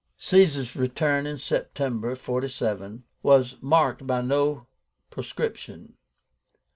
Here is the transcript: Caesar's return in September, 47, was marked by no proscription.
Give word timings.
Caesar's 0.17 0.75
return 0.75 1.27
in 1.27 1.37
September, 1.37 2.15
47, 2.15 3.03
was 3.21 3.57
marked 3.61 4.07
by 4.07 4.19
no 4.19 4.65
proscription. 5.11 5.93